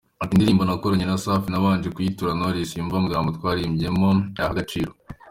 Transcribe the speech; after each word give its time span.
Ati 0.21 0.31
“Indirimbo 0.35 0.63
nakoranye 0.63 1.05
na 1.07 1.17
Safi 1.23 1.47
nabanje 1.51 1.87
kuyitura 1.95 2.35
Knowless, 2.37 2.75
yumve 2.77 2.95
amagambo 2.95 3.29
twaririmbyemo 3.37 4.07
ayahe 4.37 4.53
agaciro. 4.53 4.91